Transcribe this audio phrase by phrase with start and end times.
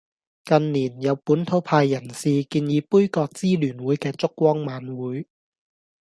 [0.45, 5.27] 近年有本土派人士建議杯葛支聯會嘅燭光晚會